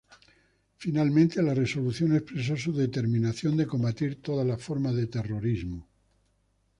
[0.77, 5.87] Finalmente, la resolución expresó su determinación de combatir todas las formas de terrorismo.